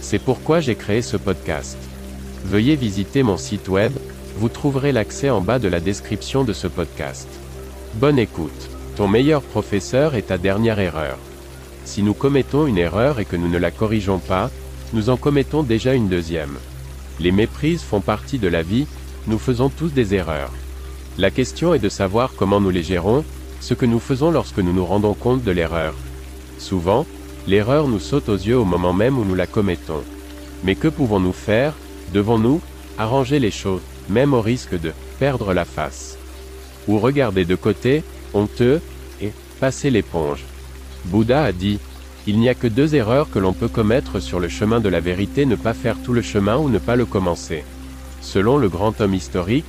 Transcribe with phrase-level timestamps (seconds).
[0.00, 1.76] C'est pourquoi j'ai créé ce podcast.
[2.44, 3.92] Veuillez visiter mon site web,
[4.36, 7.28] vous trouverez l'accès en bas de la description de ce podcast.
[7.94, 8.70] Bonne écoute.
[8.96, 11.18] Ton meilleur professeur est ta dernière erreur.
[11.84, 14.50] Si nous commettons une erreur et que nous ne la corrigeons pas,
[14.92, 16.56] nous en commettons déjà une deuxième.
[17.20, 18.86] Les méprises font partie de la vie,
[19.26, 20.52] nous faisons tous des erreurs.
[21.18, 23.24] La question est de savoir comment nous les gérons,
[23.60, 25.94] ce que nous faisons lorsque nous nous rendons compte de l'erreur.
[26.58, 27.06] Souvent,
[27.48, 30.04] l'erreur nous saute aux yeux au moment même où nous la commettons.
[30.64, 31.72] Mais que pouvons-nous faire
[32.12, 32.60] Devons-nous
[32.98, 36.18] arranger les choses, même au risque de perdre la face
[36.88, 38.02] Ou regarder de côté,
[38.34, 38.80] honteux,
[39.22, 40.44] et passer l'éponge
[41.06, 41.78] Bouddha a dit,
[42.26, 45.00] il n'y a que deux erreurs que l'on peut commettre sur le chemin de la
[45.00, 47.64] vérité, ne pas faire tout le chemin ou ne pas le commencer.
[48.20, 49.64] Selon le grand homme historique,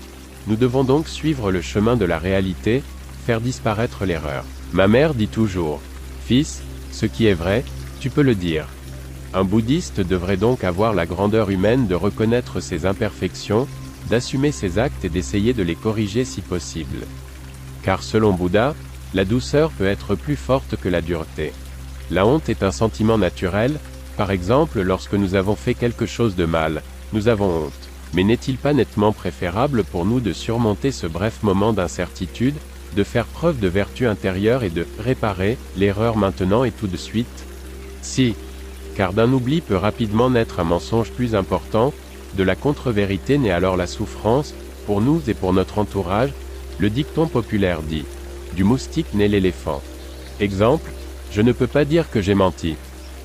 [0.47, 2.83] nous devons donc suivre le chemin de la réalité,
[3.25, 4.43] faire disparaître l'erreur.
[4.73, 5.80] Ma mère dit toujours,
[6.25, 6.61] Fils,
[6.92, 7.64] ce qui est vrai,
[8.00, 8.68] tu peux le dire.
[9.34, 13.68] Un bouddhiste devrait donc avoir la grandeur humaine de reconnaître ses imperfections,
[14.09, 17.06] d'assumer ses actes et d'essayer de les corriger si possible.
[17.84, 18.76] Car selon Bouddha,
[19.14, 21.54] la douceur peut être plus forte que la dureté.
[22.12, 23.80] La honte est un sentiment naturel,
[24.17, 26.82] par exemple lorsque nous avons fait quelque chose de mal,
[27.14, 27.89] nous avons honte.
[28.14, 32.55] Mais n'est-il pas nettement préférable pour nous de surmonter ce bref moment d'incertitude,
[32.95, 37.45] de faire preuve de vertu intérieure et de réparer l'erreur maintenant et tout de suite
[38.02, 38.36] Si.
[38.95, 41.94] Car d'un oubli peut rapidement naître un mensonge plus important,
[42.36, 44.54] de la contre-vérité naît alors la souffrance,
[44.86, 46.32] pour nous et pour notre entourage,
[46.78, 48.05] le dicton populaire dit
[48.55, 49.82] Du moustique naît l'éléphant.
[50.39, 50.92] Exemple,
[51.32, 52.76] je ne peux pas dire que j'ai menti.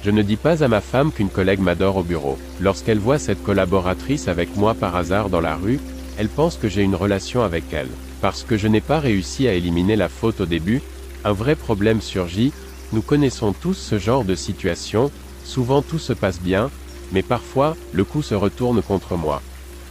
[0.04, 2.36] Je ne dis pas à ma femme qu'une collègue m'adore au bureau.
[2.60, 5.80] Lorsqu'elle voit cette collaboratrice avec moi par hasard dans la rue,
[6.18, 7.88] elle pense que j'ai une relation avec elle.
[8.20, 10.82] Parce que je n'ai pas réussi à éliminer la faute au début,
[11.24, 12.52] un vrai problème surgit,
[12.92, 15.10] nous connaissons tous ce genre de situation,
[15.44, 16.70] souvent tout se passe bien,
[17.12, 19.42] mais parfois, le coup se retourne contre moi.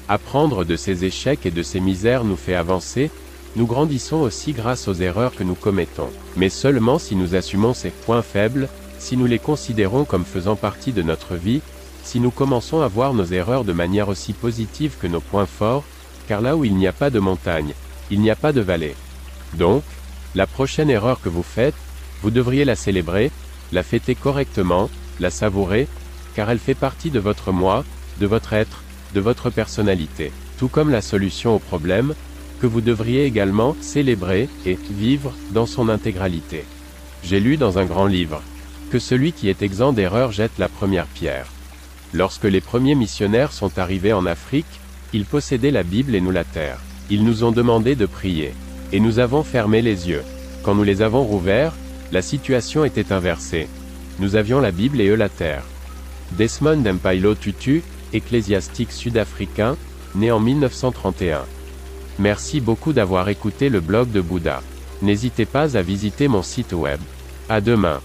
[0.07, 3.09] Apprendre de ces échecs et de ces misères nous fait avancer,
[3.55, 7.91] nous grandissons aussi grâce aux erreurs que nous commettons, mais seulement si nous assumons ces
[7.91, 8.67] points faibles,
[8.99, 11.61] si nous les considérons comme faisant partie de notre vie,
[12.03, 15.83] si nous commençons à voir nos erreurs de manière aussi positive que nos points forts,
[16.27, 17.73] car là où il n'y a pas de montagne,
[18.11, 18.95] il n'y a pas de vallée.
[19.53, 19.83] Donc,
[20.35, 21.75] la prochaine erreur que vous faites,
[22.21, 23.31] vous devriez la célébrer,
[23.71, 25.87] la fêter correctement, la savourer,
[26.35, 27.83] car elle fait partie de votre moi,
[28.19, 28.83] de votre être,
[29.13, 30.31] de votre personnalité.
[30.57, 32.13] Tout comme la solution au problème,
[32.59, 36.63] que vous devriez également célébrer et vivre dans son intégralité.
[37.23, 38.41] J'ai lu dans un grand livre
[38.89, 41.47] que celui qui est exempt d'erreur jette la première pierre.
[42.13, 44.79] Lorsque les premiers missionnaires sont arrivés en Afrique,
[45.13, 46.77] ils possédaient la Bible et nous la terre.
[47.09, 48.53] Ils nous ont demandé de prier.
[48.91, 50.23] Et nous avons fermé les yeux.
[50.63, 51.73] Quand nous les avons rouverts,
[52.11, 53.67] la situation était inversée.
[54.19, 55.63] Nous avions la Bible et eux la terre.
[56.33, 57.83] Desmond Mpailo Tutu,
[58.13, 59.75] ecclésiastique sud-africain,
[60.15, 61.41] né en 1931.
[62.19, 64.61] Merci beaucoup d'avoir écouté le blog de Bouddha.
[65.01, 66.99] N'hésitez pas à visiter mon site web.
[67.49, 67.99] À demain.